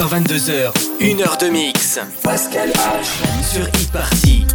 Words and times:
21h22h, 0.00 0.72
1h 0.98 1.40
de 1.40 1.50
mix. 1.50 2.00
Pascal 2.22 2.70
H. 2.70 3.52
Sur 3.52 3.66
e-party. 3.66 4.46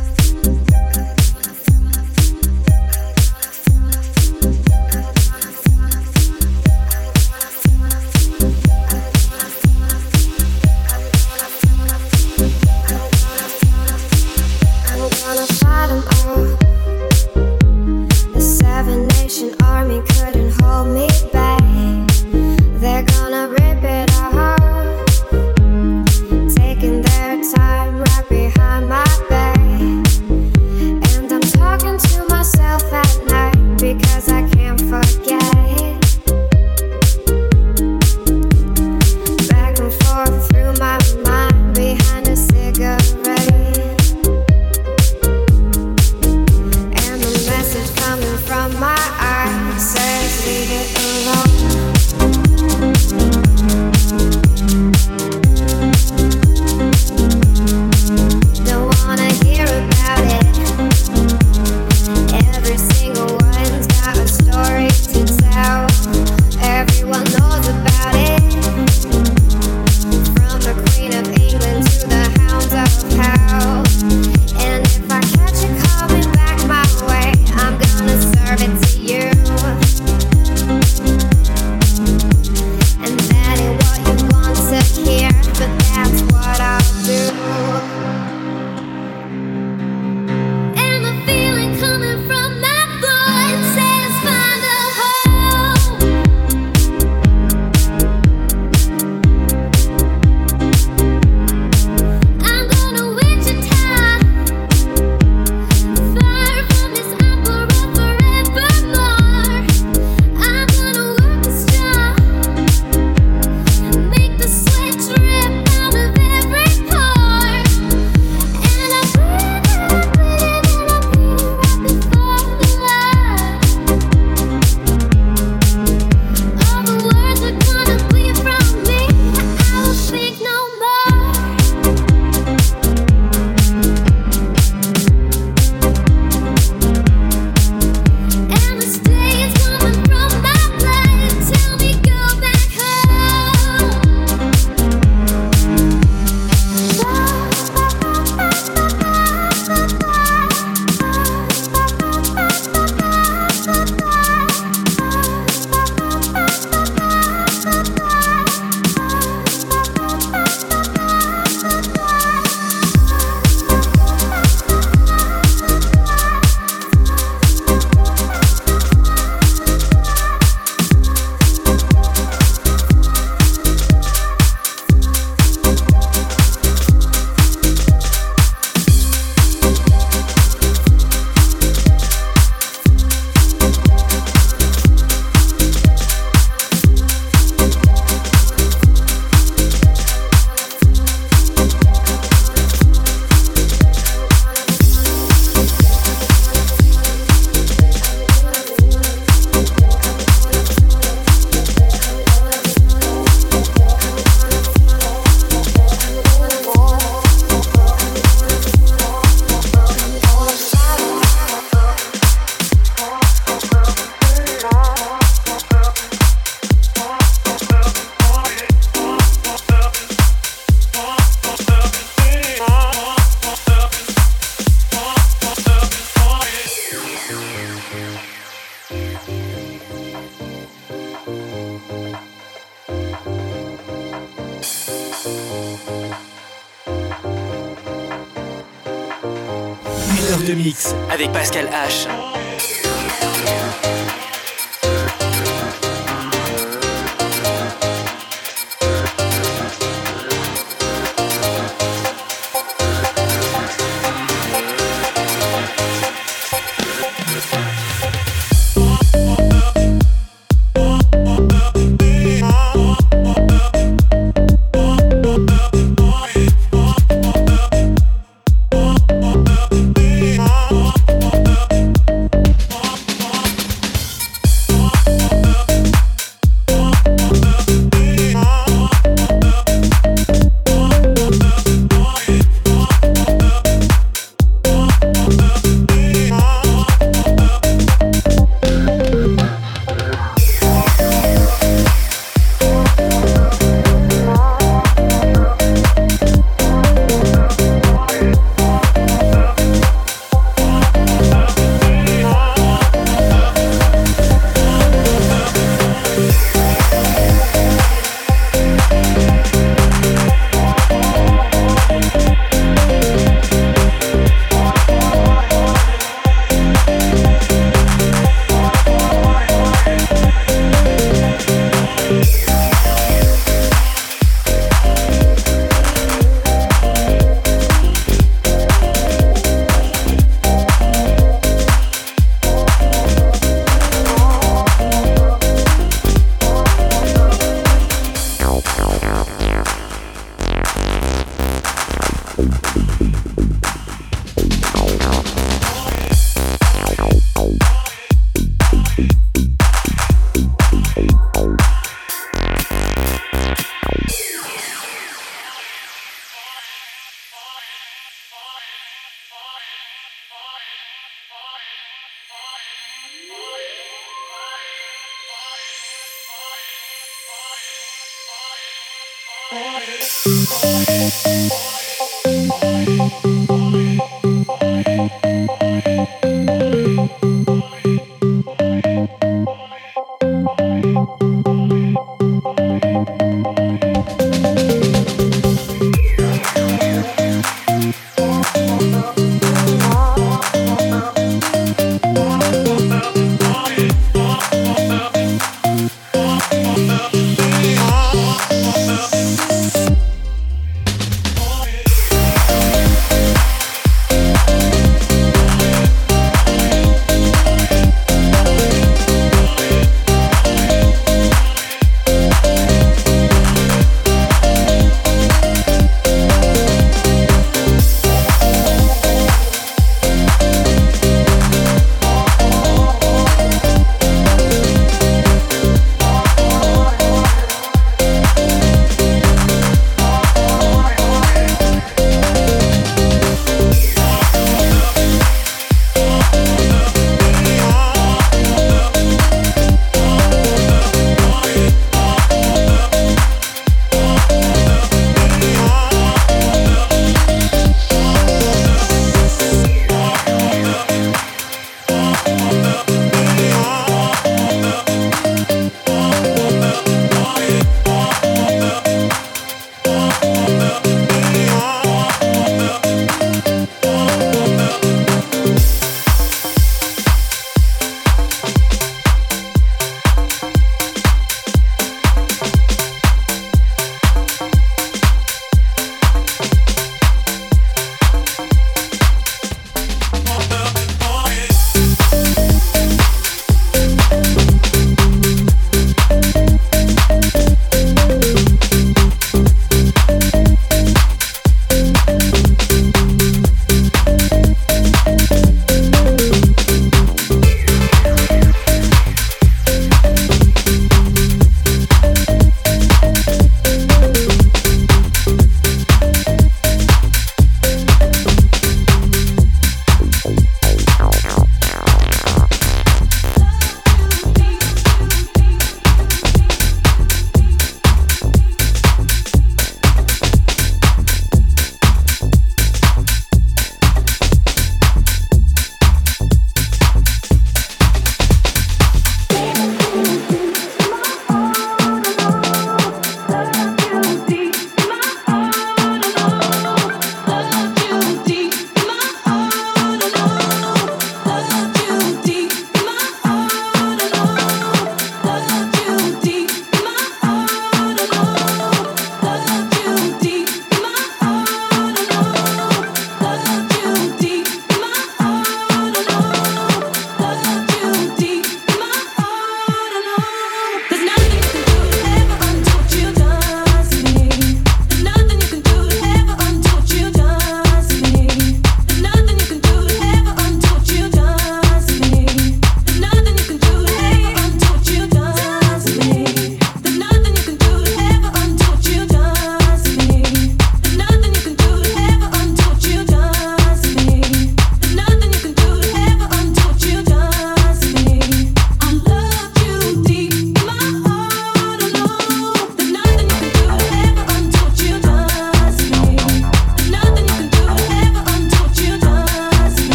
Pascal 241.29 241.67
H. 241.67 242.24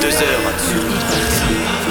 deux 0.00 0.08
heures 0.08 0.46
à 0.46 1.85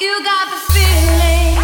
You 0.00 0.22
got 0.22 0.48
the 0.48 0.72
feeling. 0.72 1.58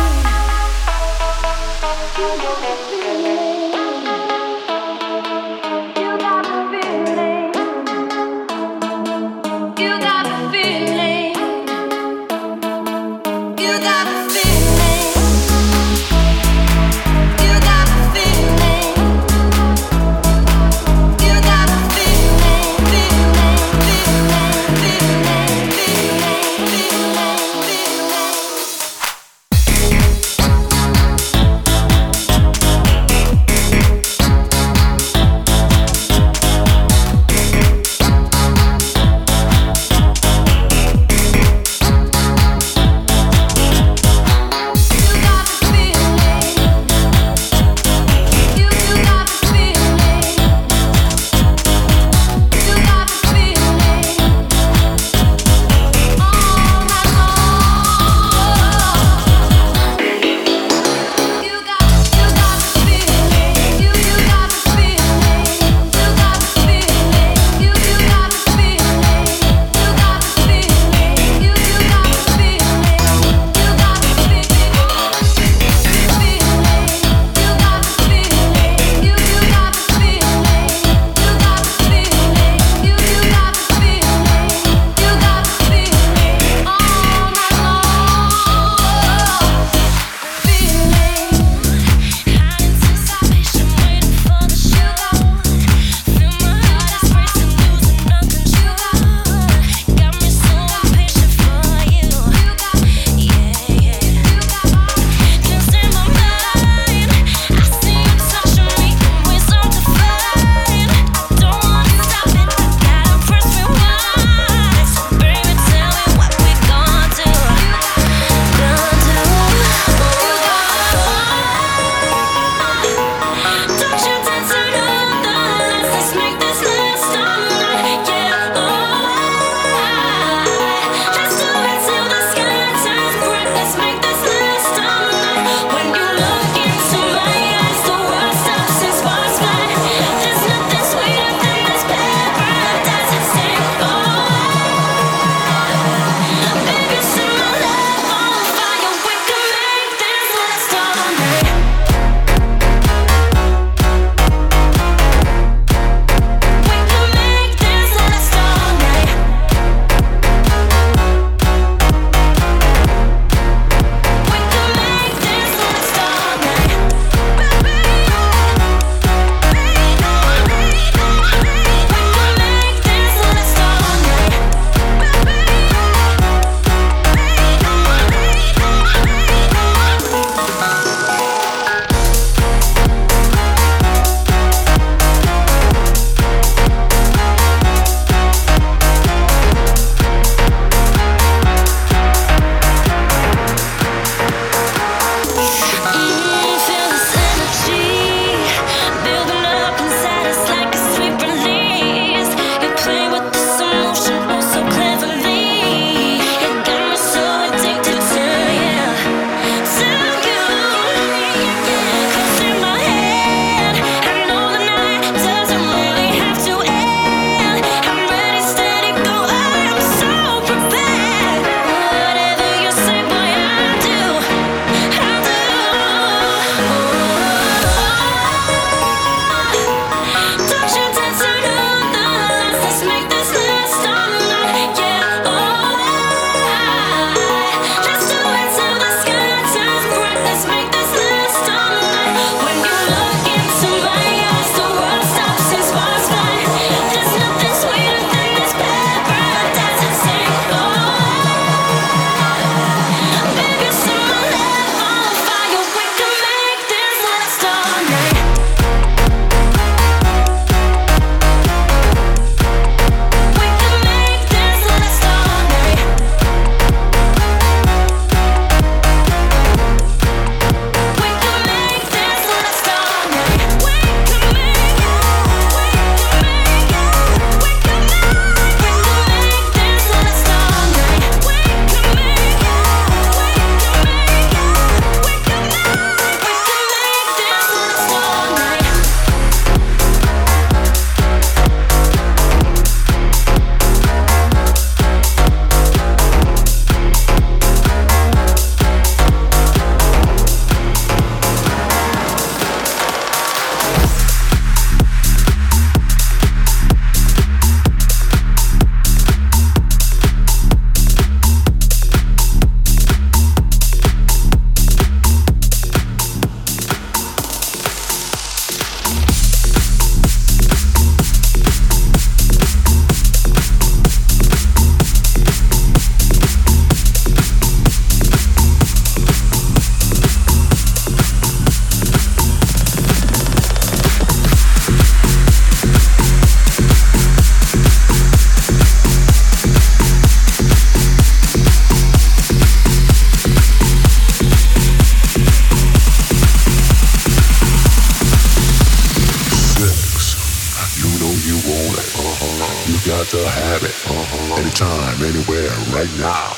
Got 353.04 353.18
to 353.18 353.28
have 353.28 353.62
it. 353.62 353.74
Uh-huh. 353.86 354.40
Anytime, 354.40 354.96
anywhere, 355.04 355.50
right 355.76 355.92
now. 355.98 356.32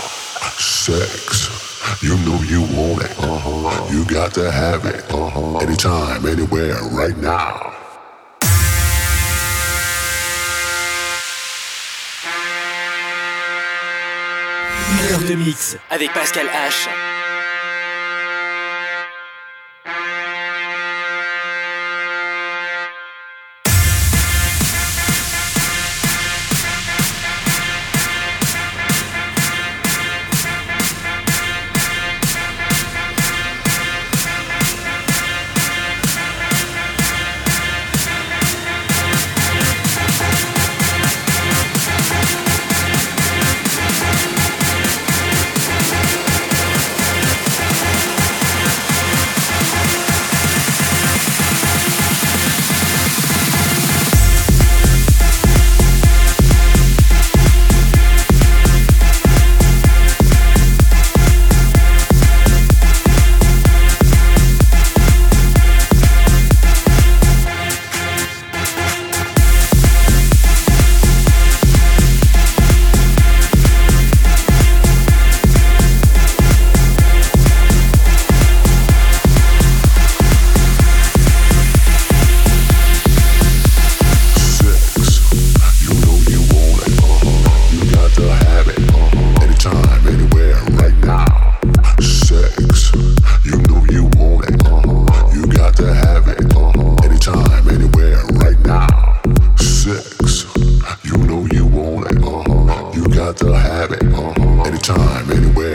Sex. 0.58 1.46
You 2.02 2.16
know 2.26 2.42
you 2.42 2.62
want 2.74 3.04
it. 3.04 3.12
Uh-huh. 3.18 3.92
You 3.92 4.04
got 4.06 4.34
to 4.34 4.50
have 4.50 4.84
it. 4.84 5.04
Uh-huh. 5.12 5.58
Anytime, 5.58 6.26
anywhere, 6.26 6.76
right 6.90 7.16
now. 7.18 7.72
Une 14.90 15.12
heure 15.12 15.28
de 15.28 15.34
mix 15.36 15.76
avec 15.90 16.12
Pascal 16.12 16.46
H. 16.46 16.88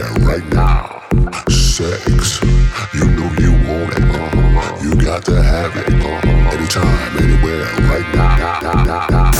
there 0.01 0.13
right 0.25 0.47
now. 0.53 1.03
Sex, 1.49 2.41
you 2.93 3.05
know 3.05 3.29
you 3.39 3.51
want 3.67 3.93
it. 3.93 4.03
Uh-huh. 4.03 4.83
You 4.83 4.95
got 4.95 5.23
to 5.25 5.41
have 5.41 5.75
it. 5.77 5.93
Uh-huh. 5.93 6.57
Anytime, 6.57 7.17
anywhere, 7.17 7.65
right 7.89 8.15
now. 8.15 8.61
now, 8.61 8.83
now, 8.83 9.07
now. 9.09 9.30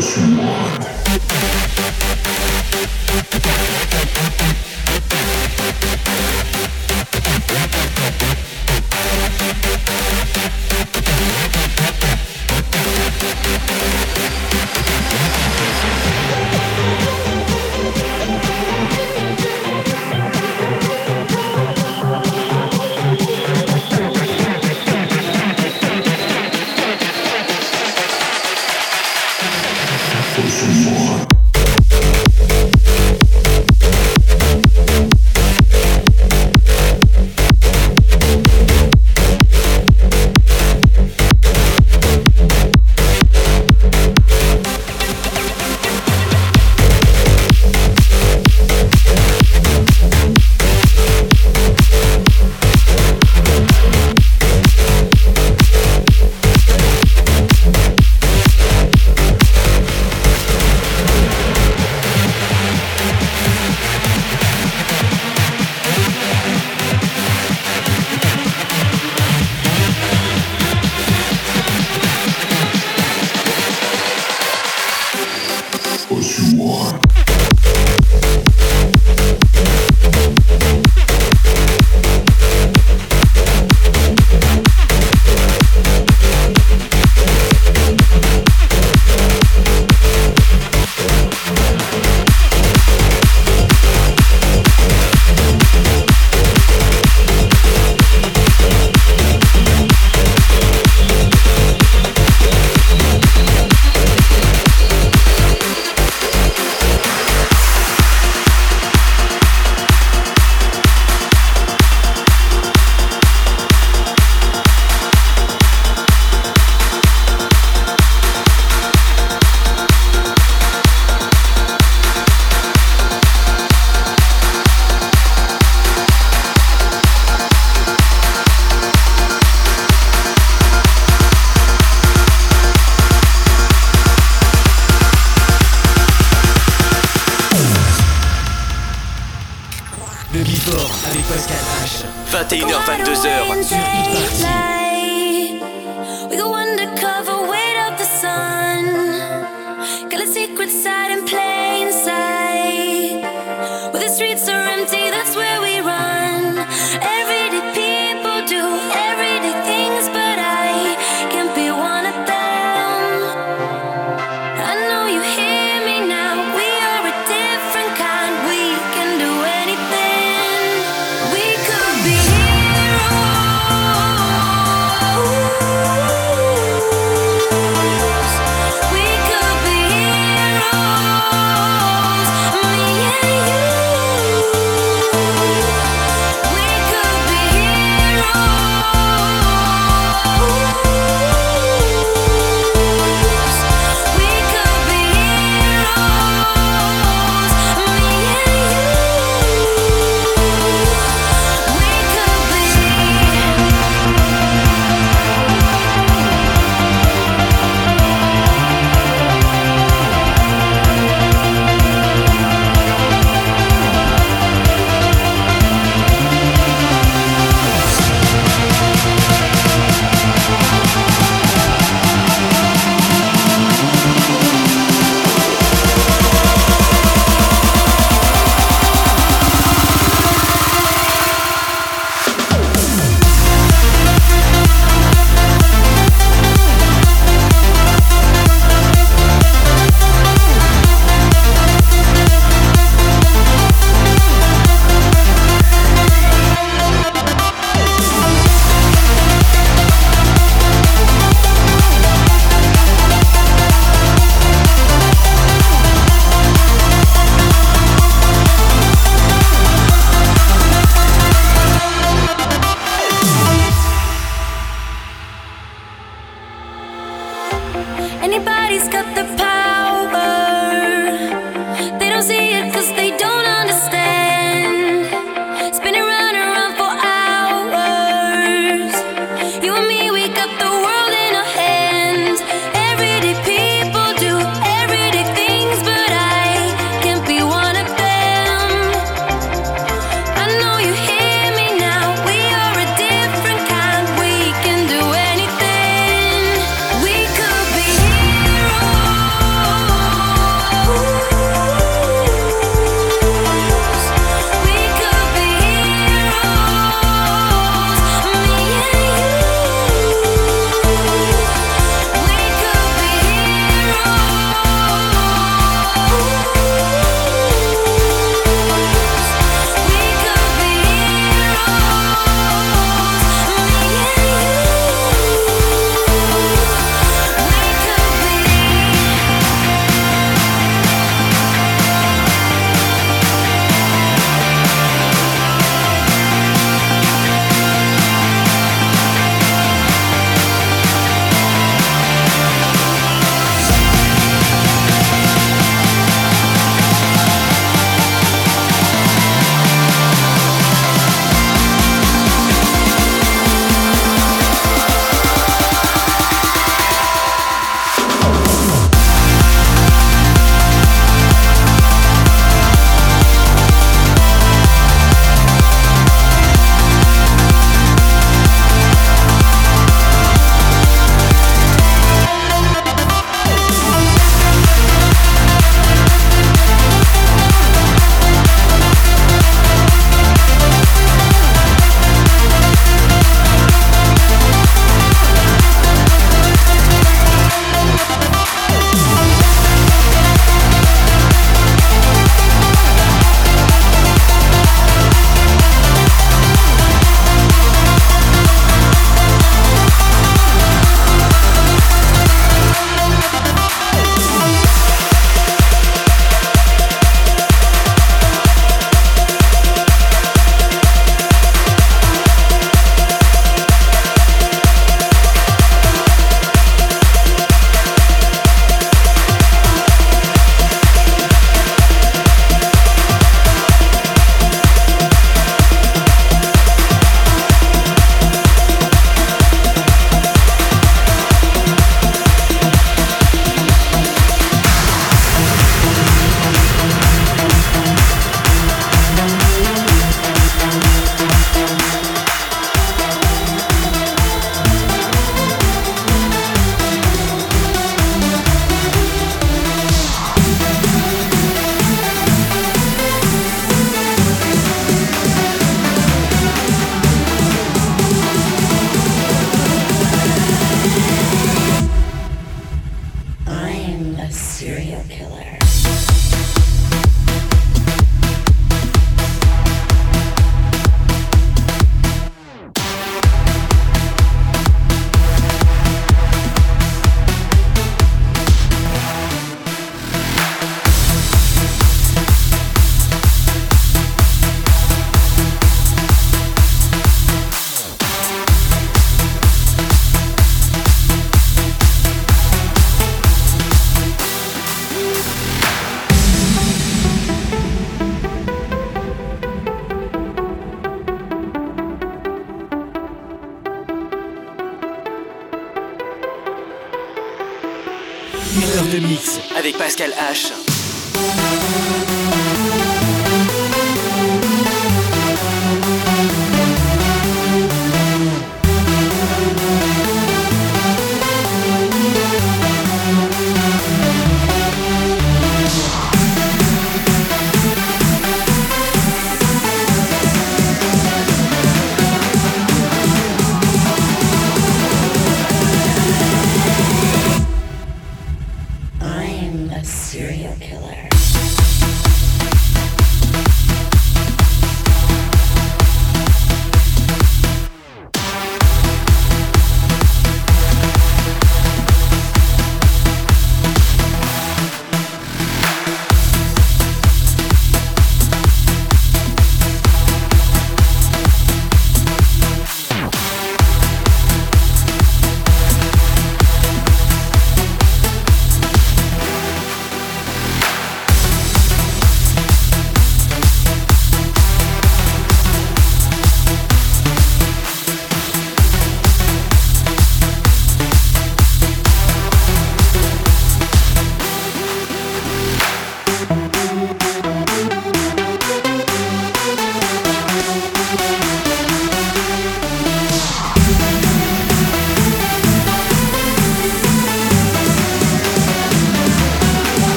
семь. 0.00 0.49